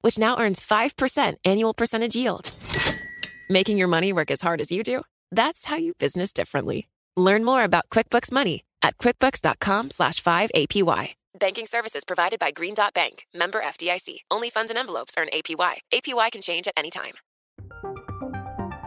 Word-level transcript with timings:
which 0.00 0.18
now 0.18 0.38
earns 0.38 0.60
5% 0.60 1.34
annual 1.44 1.74
percentage 1.74 2.16
yield. 2.16 2.50
Making 3.50 3.78
your 3.78 3.88
money 3.88 4.12
work 4.12 4.30
as 4.30 4.40
hard 4.40 4.60
as 4.60 4.70
you 4.70 4.82
do? 4.82 5.02
That's 5.30 5.64
how 5.66 5.76
you 5.76 5.94
business 5.94 6.32
differently. 6.32 6.88
Learn 7.16 7.44
more 7.44 7.64
about 7.64 7.88
QuickBooks 7.90 8.30
Money 8.30 8.64
at 8.82 8.98
quickbooks.com 8.98 9.90
slash 9.90 10.22
5APY. 10.22 11.14
Banking 11.38 11.66
services 11.66 12.04
provided 12.04 12.38
by 12.40 12.50
Green 12.50 12.74
Dot 12.74 12.94
Bank, 12.94 13.26
member 13.34 13.60
FDIC. 13.60 14.20
Only 14.30 14.50
funds 14.50 14.70
and 14.70 14.78
envelopes 14.78 15.14
earn 15.18 15.28
APY. 15.32 15.78
APY 15.92 16.32
can 16.32 16.42
change 16.42 16.66
at 16.66 16.74
any 16.76 16.90
time. 16.90 17.14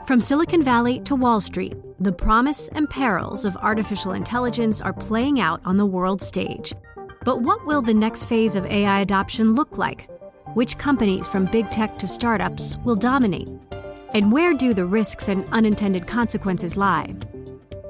From 0.05 0.19
Silicon 0.19 0.63
Valley 0.63 0.99
to 1.01 1.15
Wall 1.15 1.39
Street, 1.39 1.73
the 1.99 2.11
promise 2.11 2.67
and 2.69 2.89
perils 2.89 3.45
of 3.45 3.55
artificial 3.57 4.13
intelligence 4.13 4.81
are 4.81 4.93
playing 4.93 5.39
out 5.39 5.61
on 5.63 5.77
the 5.77 5.85
world 5.85 6.21
stage. 6.21 6.73
But 7.23 7.41
what 7.41 7.65
will 7.65 7.81
the 7.81 7.93
next 7.93 8.25
phase 8.25 8.55
of 8.55 8.65
AI 8.65 9.01
adoption 9.01 9.53
look 9.53 9.77
like? 9.77 10.10
Which 10.53 10.77
companies, 10.77 11.29
from 11.29 11.45
big 11.45 11.71
tech 11.71 11.95
to 11.95 12.07
startups, 12.09 12.75
will 12.83 12.97
dominate? 12.97 13.49
And 14.13 14.33
where 14.33 14.53
do 14.53 14.73
the 14.73 14.85
risks 14.85 15.29
and 15.29 15.47
unintended 15.53 16.07
consequences 16.07 16.75
lie? 16.75 17.15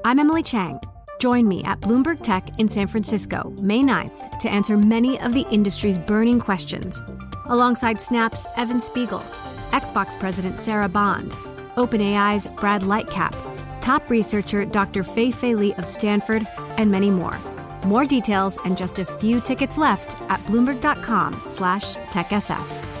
I'm 0.04 0.20
Emily 0.20 0.44
Chang. 0.44 0.78
Join 1.18 1.48
me 1.48 1.64
at 1.64 1.80
Bloomberg 1.80 2.22
Tech 2.22 2.60
in 2.60 2.68
San 2.68 2.86
Francisco, 2.86 3.52
May 3.62 3.80
9th, 3.80 4.38
to 4.38 4.48
answer 4.48 4.76
many 4.76 5.18
of 5.18 5.34
the 5.34 5.44
industry's 5.50 5.98
burning 5.98 6.38
questions, 6.38 7.02
alongside 7.46 8.00
Snap's 8.00 8.46
Evan 8.56 8.80
Spiegel, 8.80 9.24
Xbox 9.72 10.16
President 10.20 10.60
Sarah 10.60 10.88
Bond, 10.88 11.32
OpenAI's 11.74 12.46
Brad 12.46 12.82
Lightcap, 12.82 13.34
top 13.80 14.08
researcher 14.08 14.64
Dr. 14.64 15.02
Fei 15.02 15.32
Fei 15.32 15.56
Li 15.56 15.74
of 15.74 15.86
Stanford, 15.88 16.46
and 16.78 16.92
many 16.92 17.10
more. 17.10 17.36
More 17.86 18.06
details 18.06 18.56
and 18.64 18.76
just 18.76 18.98
a 18.98 19.04
few 19.04 19.40
tickets 19.40 19.76
left 19.76 20.16
at 20.28 20.40
bloomberg.com/techsf. 20.48 22.92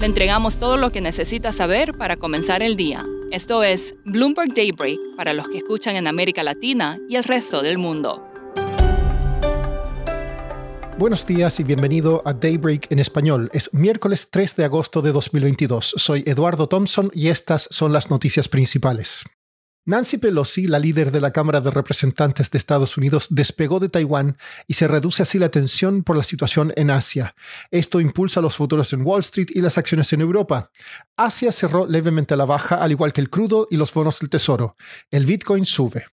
Le 0.00 0.06
entregamos 0.06 0.56
todo 0.56 0.78
lo 0.78 0.90
que 0.90 1.02
necesita 1.02 1.52
saber 1.52 1.92
para 1.92 2.16
comenzar 2.16 2.62
el 2.62 2.76
día. 2.76 3.04
Esto 3.30 3.62
es 3.62 3.94
Bloomberg 4.06 4.54
Daybreak 4.54 4.98
para 5.14 5.34
los 5.34 5.46
que 5.48 5.58
escuchan 5.58 5.94
en 5.94 6.06
América 6.06 6.42
Latina 6.42 6.96
y 7.10 7.16
el 7.16 7.24
resto 7.24 7.60
del 7.60 7.76
mundo. 7.76 8.29
Buenos 11.00 11.26
días 11.26 11.58
y 11.58 11.64
bienvenido 11.64 12.20
a 12.26 12.34
Daybreak 12.34 12.92
en 12.92 12.98
español. 12.98 13.48
Es 13.54 13.72
miércoles 13.72 14.28
3 14.30 14.56
de 14.56 14.66
agosto 14.66 15.00
de 15.00 15.12
2022. 15.12 15.94
Soy 15.96 16.22
Eduardo 16.26 16.68
Thompson 16.68 17.10
y 17.14 17.28
estas 17.28 17.68
son 17.70 17.94
las 17.94 18.10
noticias 18.10 18.50
principales. 18.50 19.24
Nancy 19.86 20.18
Pelosi, 20.18 20.66
la 20.66 20.78
líder 20.78 21.10
de 21.10 21.22
la 21.22 21.30
Cámara 21.30 21.62
de 21.62 21.70
Representantes 21.70 22.50
de 22.50 22.58
Estados 22.58 22.98
Unidos, 22.98 23.28
despegó 23.30 23.80
de 23.80 23.88
Taiwán 23.88 24.36
y 24.66 24.74
se 24.74 24.88
reduce 24.88 25.22
así 25.22 25.38
la 25.38 25.48
tensión 25.48 26.04
por 26.04 26.18
la 26.18 26.22
situación 26.22 26.70
en 26.76 26.90
Asia. 26.90 27.34
Esto 27.70 27.98
impulsa 27.98 28.42
los 28.42 28.56
futuros 28.56 28.92
en 28.92 29.00
Wall 29.00 29.20
Street 29.20 29.48
y 29.54 29.62
las 29.62 29.78
acciones 29.78 30.12
en 30.12 30.20
Europa. 30.20 30.70
Asia 31.16 31.50
cerró 31.50 31.86
levemente 31.86 32.34
a 32.34 32.36
la 32.36 32.44
baja, 32.44 32.74
al 32.74 32.90
igual 32.90 33.14
que 33.14 33.22
el 33.22 33.30
crudo 33.30 33.68
y 33.70 33.78
los 33.78 33.94
bonos 33.94 34.18
del 34.18 34.28
tesoro. 34.28 34.76
El 35.10 35.24
Bitcoin 35.24 35.64
sube. 35.64 36.04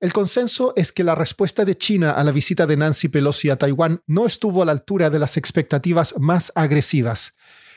El 0.00 0.12
consenso 0.12 0.74
es 0.76 0.92
que 0.92 1.02
la 1.02 1.16
respuesta 1.16 1.64
de 1.64 1.76
China 1.76 2.12
a 2.12 2.22
la 2.22 2.30
visita 2.30 2.66
de 2.66 2.76
Nancy 2.76 3.08
Pelosi 3.08 3.50
a 3.50 3.56
Taiwán 3.56 4.00
no 4.06 4.26
estuvo 4.26 4.62
a 4.62 4.64
la 4.64 4.70
altura 4.70 5.10
de 5.10 5.18
las 5.18 5.36
expectativas 5.36 6.14
más 6.18 6.52
agresivas. 6.54 7.34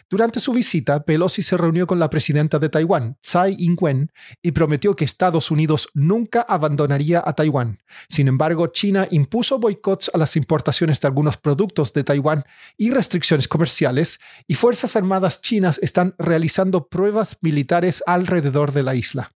Durante 0.07 0.39
su 0.39 0.53
visita, 0.53 1.03
Pelosi 1.03 1.41
se 1.41 1.57
reunió 1.57 1.87
con 1.87 1.97
la 1.97 2.11
presidenta 2.11 2.59
de 2.59 2.69
Taiwán, 2.69 3.17
Tsai 3.21 3.55
Ing-wen, 3.57 4.11
y 4.43 4.51
prometió 4.51 4.95
que 4.95 5.03
Estados 5.03 5.49
Unidos 5.49 5.89
nunca 5.95 6.41
abandonaría 6.41 7.23
a 7.25 7.33
Taiwán. 7.33 7.79
Sin 8.07 8.27
embargo, 8.27 8.67
China 8.67 9.07
impuso 9.09 9.57
boicots 9.57 10.11
a 10.13 10.19
las 10.19 10.35
importaciones 10.35 10.99
de 10.99 11.07
algunos 11.07 11.37
productos 11.37 11.91
de 11.93 12.03
Taiwán 12.03 12.43
y 12.77 12.91
restricciones 12.91 13.47
comerciales, 13.47 14.19
y 14.45 14.53
Fuerzas 14.53 14.95
Armadas 14.95 15.41
chinas 15.41 15.79
están 15.81 16.13
realizando 16.19 16.87
pruebas 16.87 17.37
militares 17.41 18.03
alrededor 18.05 18.73
de 18.73 18.83
la 18.83 18.93
isla. 18.93 19.31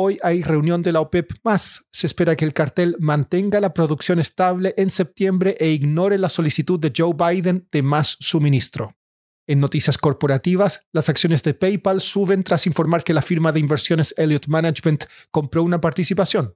Hoy 0.00 0.16
hay 0.22 0.42
reunión 0.42 0.80
de 0.84 0.92
la 0.92 1.00
OPEP 1.00 1.32
más. 1.42 1.88
Se 1.92 2.06
espera 2.06 2.36
que 2.36 2.44
el 2.44 2.52
cartel 2.52 2.94
mantenga 3.00 3.58
la 3.58 3.74
producción 3.74 4.20
estable 4.20 4.72
en 4.76 4.90
septiembre 4.90 5.56
e 5.58 5.70
ignore 5.70 6.18
la 6.18 6.28
solicitud 6.28 6.78
de 6.78 6.92
Joe 6.96 7.14
Biden 7.14 7.66
de 7.72 7.82
más 7.82 8.16
suministro. 8.20 8.96
En 9.48 9.58
noticias 9.58 9.98
corporativas, 9.98 10.86
las 10.92 11.08
acciones 11.08 11.42
de 11.42 11.54
PayPal 11.54 12.00
suben 12.00 12.44
tras 12.44 12.68
informar 12.68 13.02
que 13.02 13.12
la 13.12 13.22
firma 13.22 13.50
de 13.50 13.58
inversiones 13.58 14.14
Elliott 14.16 14.46
Management 14.46 15.06
compró 15.32 15.64
una 15.64 15.80
participación. 15.80 16.54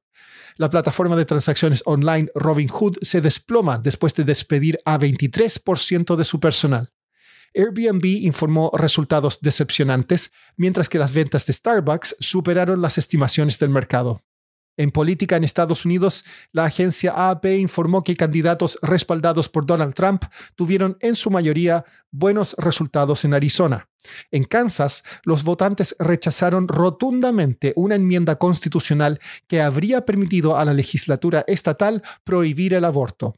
La 0.54 0.70
plataforma 0.70 1.16
de 1.16 1.24
transacciones 1.24 1.82
online 1.84 2.30
Robinhood 2.36 2.98
se 3.02 3.20
desploma 3.20 3.76
después 3.76 4.14
de 4.14 4.22
despedir 4.22 4.78
a 4.84 5.00
23% 5.00 6.14
de 6.14 6.24
su 6.24 6.38
personal. 6.38 6.92
Airbnb 7.54 8.04
informó 8.04 8.70
resultados 8.74 9.40
decepcionantes, 9.40 10.32
mientras 10.56 10.88
que 10.88 10.98
las 10.98 11.12
ventas 11.12 11.46
de 11.46 11.52
Starbucks 11.52 12.16
superaron 12.20 12.80
las 12.82 12.98
estimaciones 12.98 13.58
del 13.58 13.70
mercado. 13.70 14.22
En 14.78 14.90
política 14.90 15.36
en 15.36 15.44
Estados 15.44 15.84
Unidos, 15.84 16.24
la 16.50 16.64
agencia 16.64 17.30
AP 17.30 17.44
informó 17.58 18.02
que 18.02 18.16
candidatos 18.16 18.78
respaldados 18.80 19.50
por 19.50 19.66
Donald 19.66 19.92
Trump 19.92 20.24
tuvieron 20.56 20.96
en 21.00 21.14
su 21.14 21.30
mayoría 21.30 21.84
buenos 22.10 22.54
resultados 22.58 23.26
en 23.26 23.34
Arizona. 23.34 23.90
En 24.30 24.44
Kansas, 24.44 25.04
los 25.24 25.44
votantes 25.44 25.94
rechazaron 25.98 26.68
rotundamente 26.68 27.74
una 27.76 27.96
enmienda 27.96 28.36
constitucional 28.36 29.20
que 29.46 29.60
habría 29.60 30.06
permitido 30.06 30.56
a 30.56 30.64
la 30.64 30.72
legislatura 30.72 31.44
estatal 31.46 32.02
prohibir 32.24 32.72
el 32.72 32.86
aborto. 32.86 33.34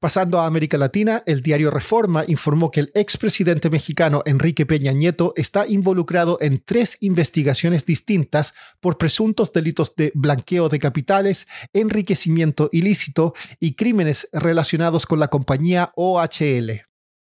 Pasando 0.00 0.40
a 0.40 0.46
América 0.46 0.78
Latina, 0.78 1.22
el 1.26 1.42
diario 1.42 1.70
Reforma 1.70 2.24
informó 2.26 2.70
que 2.70 2.80
el 2.80 2.90
expresidente 2.94 3.68
mexicano 3.68 4.22
Enrique 4.24 4.64
Peña 4.64 4.92
Nieto 4.92 5.34
está 5.36 5.66
involucrado 5.68 6.38
en 6.40 6.62
tres 6.64 6.96
investigaciones 7.02 7.84
distintas 7.84 8.54
por 8.80 8.96
presuntos 8.96 9.52
delitos 9.52 9.94
de 9.96 10.10
blanqueo 10.14 10.70
de 10.70 10.78
capitales, 10.78 11.46
enriquecimiento 11.74 12.70
ilícito 12.72 13.34
y 13.60 13.74
crímenes 13.74 14.26
relacionados 14.32 15.04
con 15.04 15.20
la 15.20 15.28
compañía 15.28 15.92
OHL. 15.96 16.89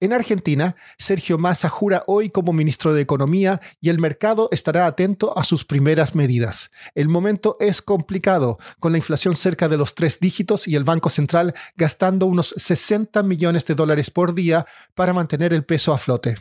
En 0.03 0.13
Argentina, 0.13 0.75
Sergio 0.99 1.39
Massa 1.39 1.69
jura 1.69 2.03
hoy 2.09 2.29
como 2.29 2.53
ministro 2.53 2.93
de 2.93 3.01
Economía 3.01 3.61
y 3.81 3.89
el 3.89 4.01
mercado 4.01 4.49
estará 4.51 4.87
atento 4.87 5.39
a 5.39 5.45
sus 5.45 5.65
primeras 5.65 6.17
medidas. 6.17 6.73
El 6.97 7.07
momento 7.07 7.57
es 7.61 7.81
complicado, 7.81 8.59
con 8.81 8.91
la 8.91 8.99
inflación 8.99 9.37
cerca 9.37 9.69
de 9.69 9.77
los 9.77 9.95
tres 9.95 10.19
dígitos 10.19 10.67
y 10.67 10.75
el 10.75 10.83
Banco 10.83 11.09
Central 11.09 11.55
gastando 11.77 12.27
unos 12.27 12.53
60 12.57 13.23
millones 13.23 13.65
de 13.65 13.77
dólares 13.77 14.11
por 14.11 14.35
día 14.35 14.67
para 14.97 15.13
mantener 15.13 15.53
el 15.53 15.65
peso 15.65 15.93
a 15.93 15.99
flote. 15.99 16.35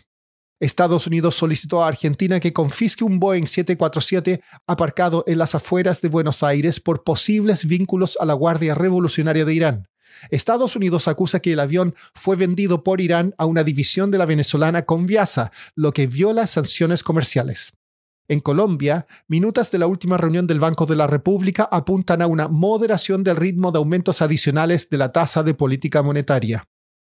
Estados 0.60 1.06
Unidos 1.06 1.36
solicitó 1.36 1.84
a 1.84 1.88
Argentina 1.88 2.40
que 2.40 2.54
confisque 2.54 3.04
un 3.04 3.20
Boeing 3.20 3.46
747 3.46 4.42
aparcado 4.66 5.24
en 5.28 5.38
las 5.38 5.54
afueras 5.54 6.02
de 6.02 6.10
Buenos 6.10 6.42
Aires 6.42 6.80
por 6.80 7.04
posibles 7.04 7.68
vínculos 7.68 8.18
a 8.20 8.26
la 8.26 8.34
Guardia 8.34 8.74
Revolucionaria 8.74 9.46
de 9.46 9.54
Irán. 9.54 9.91
Estados 10.30 10.76
Unidos 10.76 11.08
acusa 11.08 11.40
que 11.40 11.54
el 11.54 11.60
avión 11.60 11.96
fue 12.14 12.36
vendido 12.36 12.84
por 12.84 13.02
Irán 13.02 13.34
a 13.38 13.46
una 13.46 13.64
división 13.64 14.12
de 14.12 14.18
la 14.18 14.26
venezolana 14.26 14.84
Conviasa, 14.84 15.52
lo 15.76 15.94
que 15.94 16.08
viola 16.08 16.48
sanciones 16.48 17.04
comerciales. 17.04 17.74
En 18.28 18.40
Colombia, 18.40 19.08
minutas 19.28 19.72
de 19.72 19.78
la 19.78 19.88
última 19.88 20.18
reunión 20.18 20.48
del 20.48 20.60
Banco 20.60 20.86
de 20.86 20.96
la 20.96 21.06
República 21.06 21.68
apuntan 21.70 22.22
a 22.22 22.28
una 22.28 22.48
moderación 22.48 23.24
del 23.24 23.36
ritmo 23.36 23.72
de 23.72 23.80
aumentos 23.80 24.22
adicionales 24.22 24.90
de 24.90 24.98
la 24.98 25.12
tasa 25.12 25.44
de 25.44 25.54
política 25.54 26.02
monetaria. 26.02 26.66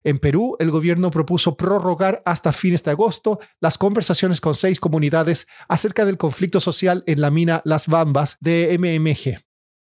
En 0.03 0.19
Perú, 0.19 0.55
el 0.59 0.71
gobierno 0.71 1.09
propuso 1.11 1.55
prorrogar 1.55 2.21
hasta 2.25 2.53
fines 2.53 2.83
de 2.83 2.91
agosto 2.91 3.39
las 3.59 3.77
conversaciones 3.77 4.41
con 4.41 4.55
seis 4.55 4.79
comunidades 4.79 5.47
acerca 5.67 6.05
del 6.05 6.17
conflicto 6.17 6.59
social 6.59 7.03
en 7.07 7.21
la 7.21 7.31
mina 7.31 7.61
Las 7.65 7.87
Bambas 7.87 8.37
de 8.41 8.77
MMG. 8.77 9.44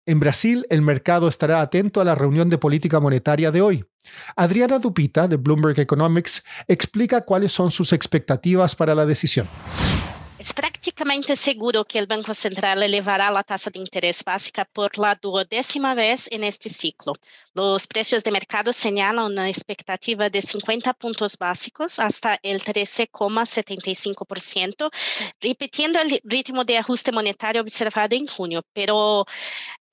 En 0.07 0.21
Brasil, 0.21 0.67
el 0.69 0.83
mercado 0.83 1.29
estará 1.29 1.63
atento 1.63 1.99
a 1.99 2.05
la 2.05 2.15
reunión 2.15 2.51
de 2.51 2.59
política 2.59 3.01
monetaria 3.01 3.51
de 3.51 3.63
hoy. 3.63 3.87
Adriana 4.37 4.79
Dupita, 4.79 5.27
de 5.27 5.39
Bloomberg 5.39 5.81
Economics, 5.81 6.45
explica 6.69 7.23
cuáles 7.23 7.53
son 7.53 7.71
sus 7.71 7.95
expectativas 7.95 8.77
para 8.77 8.95
la 8.95 9.07
decisión 9.07 9.49
Es 10.39 10.53
prácticamente 10.53 11.37
seguro 11.37 11.87
que 11.87 11.99
el 11.99 12.07
Banco 12.07 12.35
Central 12.35 12.83
elevará 12.83 13.31
la 13.31 13.43
tasa 13.43 13.71
de 13.71 13.79
interés 13.79 14.23
básica 14.23 14.67
por 14.67 14.99
la 14.99 15.15
duodécima 15.15 15.95
vez 15.95 16.29
en 16.31 16.45
este 16.45 16.69
ciclo. 16.69 17.15
Los 17.55 17.87
precios 17.87 18.23
de 18.25 18.31
mercado 18.31 18.75
señalan 18.75 19.25
una 19.25 19.49
expectativa 19.49 20.29
de 20.29 20.43
50 20.43 20.93
puntos 20.93 21.39
básicos 21.39 21.99
hasta 21.99 22.39
el 22.43 22.61
13,75%, 22.61 24.91
repitiendo 25.41 25.99
el 25.99 26.21
ritmo 26.25 26.65
de 26.65 26.77
ajuste 26.77 27.11
monetario 27.11 27.63
observado 27.63 28.15
en 28.15 28.27
junio, 28.27 28.61
pero 28.75 29.25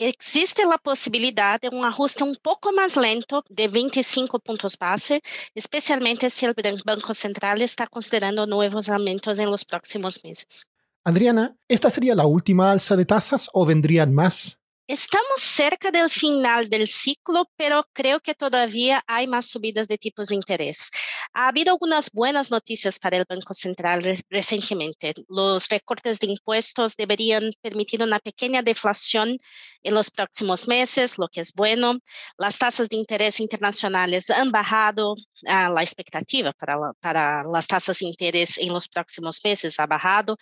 existe 0.08 0.66
la 0.66 0.78
posibilidad 0.78 1.60
de 1.60 1.70
un 1.70 1.86
ajuste 1.86 2.24
un 2.24 2.36
poco 2.42 2.72
más 2.72 2.98
lento 2.98 3.44
de 3.50 3.68
25 3.68 4.40
puntos 4.40 4.78
base, 4.78 5.22
especialmente 5.56 6.30
si 6.30 6.46
el 6.46 6.56
Banco 6.86 7.14
Central 7.14 7.62
está 7.62 7.88
considerando 7.88 8.48
nuevos 8.48 8.90
aumentos 8.90 9.40
en 9.40 9.50
los 9.50 9.66
próximos 9.66 10.24
meses. 10.24 10.68
Adriana, 11.04 11.56
¿esta 11.68 11.90
sería 11.90 12.16
la 12.16 12.26
última 12.26 12.72
alza 12.72 12.96
de 12.96 13.06
tasas 13.06 13.50
o 13.54 13.66
vendrían 13.66 14.14
más? 14.14 14.61
Estamos 14.92 15.40
cerca 15.40 15.90
del 15.90 16.10
final 16.10 16.68
del 16.68 16.86
ciclo, 16.86 17.50
pero 17.56 17.86
creo 17.94 18.20
que 18.20 18.36
todavía 18.36 19.02
hay 19.08 19.26
más 19.26 19.46
subidas 19.46 19.88
de 19.88 19.98
tipos 19.98 20.28
de 20.28 20.36
interés. 20.36 20.92
Ha 21.32 21.48
habido 21.48 21.72
algunas 21.72 22.12
buenas 22.12 22.52
noticias 22.52 23.00
para 23.00 23.16
el 23.16 23.24
Banco 23.24 23.54
Central 23.54 24.02
recientemente. 24.30 25.14
Los 25.30 25.70
recortes 25.70 26.20
de 26.20 26.28
impuestos 26.28 26.98
deberían 26.98 27.52
permitir 27.62 28.04
una 28.04 28.20
pequeña 28.20 28.64
deflación 28.64 29.38
en 29.82 29.94
los 29.94 30.12
próximos 30.12 30.68
meses, 30.68 31.18
lo 31.18 31.30
que 31.30 31.40
es 31.40 31.54
bueno. 31.54 32.00
Las 32.38 32.58
tasas 32.58 32.90
de 32.90 32.98
interés 32.98 33.40
internacionales 33.40 34.30
han 34.30 34.52
bajado, 34.52 35.16
ah, 35.48 35.70
la 35.70 35.84
expectativa 35.84 36.52
para, 36.52 36.76
para 37.00 37.46
las 37.46 37.66
tasas 37.66 38.00
de 38.00 38.08
interés 38.08 38.58
en 38.58 38.74
los 38.74 38.90
próximos 38.90 39.40
meses 39.42 39.80
ha 39.80 39.88
bajado. 39.88 40.38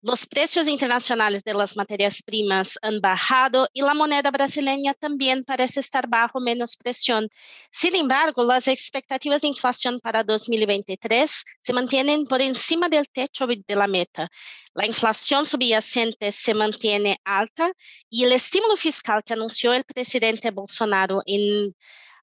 Los 0.00 0.26
precios 0.26 0.68
internacionales 0.68 1.42
de 1.42 1.54
las 1.54 1.76
materias 1.76 2.22
primas 2.22 2.78
han 2.82 3.00
bajado 3.00 3.68
y 3.72 3.82
la 3.82 3.94
moneda 3.94 4.30
brasileña 4.30 4.94
también 4.94 5.42
parece 5.42 5.80
estar 5.80 6.06
bajo 6.08 6.38
menos 6.38 6.76
presión. 6.76 7.28
Sin 7.72 7.96
embargo, 7.96 8.44
las 8.44 8.68
expectativas 8.68 9.40
de 9.40 9.48
inflación 9.48 9.98
para 9.98 10.22
2023 10.22 11.44
se 11.60 11.72
mantienen 11.72 12.26
por 12.26 12.40
encima 12.40 12.88
del 12.88 13.08
techo 13.08 13.48
de 13.48 13.74
la 13.74 13.88
meta. 13.88 14.28
La 14.72 14.86
inflación 14.86 15.44
subyacente 15.44 16.30
se 16.30 16.54
mantiene 16.54 17.18
alta 17.24 17.72
y 18.08 18.22
el 18.22 18.30
estímulo 18.30 18.76
fiscal 18.76 19.24
que 19.24 19.32
anunció 19.32 19.72
el 19.72 19.82
presidente 19.82 20.52
Bolsonaro 20.52 21.22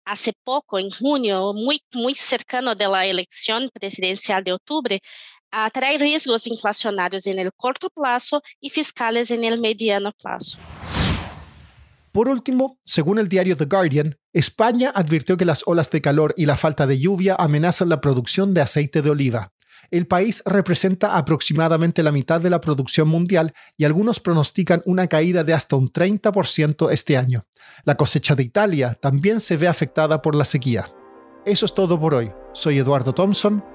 hace 0.06 0.34
poco, 0.44 0.80
en 0.80 0.92
junio, 0.92 1.54
muy, 1.54 1.84
muy 1.94 2.16
cercano 2.16 2.76
de 2.76 2.88
la 2.88 3.06
elección 3.06 3.70
presidencial 3.74 4.44
de 4.44 4.54
octubre, 4.54 5.02
atrae 5.64 5.98
riesgos 5.98 6.48
inflacionarios 6.48 7.26
en 7.28 7.40
el 7.40 7.54
corto 7.54 7.90
plazo 7.90 8.42
y 8.60 8.70
fiscales 8.70 9.32
en 9.32 9.46
el 9.46 9.62
mediano 9.62 10.12
plazo. 10.12 10.58
Por 12.12 12.30
último, 12.30 12.80
según 12.86 13.20
el 13.20 13.28
diario 13.28 13.58
The 13.58 13.66
Guardian, 13.66 14.18
España 14.34 14.92
advirtió 14.94 15.38
que 15.38 15.46
las 15.46 15.64
olas 15.66 15.90
de 15.90 16.02
calor 16.02 16.34
y 16.38 16.46
la 16.46 16.58
falta 16.58 16.88
de 16.88 17.00
lluvia 17.00 17.36
amenazan 17.38 17.90
la 17.90 18.02
producción 18.02 18.54
de 18.54 18.62
aceite 18.62 19.02
de 19.02 19.10
oliva. 19.10 19.54
El 19.92 20.08
país 20.08 20.42
representa 20.46 21.18
aproximadamente 21.18 22.04
la 22.04 22.12
mitad 22.12 22.42
de 22.42 22.50
la 22.50 22.60
producción 22.60 23.08
mundial 23.08 23.54
y 23.78 23.86
algunos 23.86 24.20
pronostican 24.20 24.82
una 24.86 25.08
caída 25.08 25.44
de 25.44 25.54
hasta 25.54 25.76
un 25.76 25.92
30% 25.92 26.92
este 26.92 27.18
año. 27.18 27.46
La 27.84 27.96
cosecha 27.96 28.36
de 28.36 28.44
Italia 28.44 28.98
también 29.00 29.40
se 29.40 29.58
ve 29.58 29.68
afectada 29.68 30.22
por 30.22 30.36
la 30.36 30.46
sequía. 30.46 30.86
Eso 31.46 31.66
es 31.66 31.74
todo 31.74 32.00
por 32.00 32.14
hoy. 32.14 32.32
Soy 32.54 32.80
Eduardo 32.80 33.14
Thompson 33.14 33.75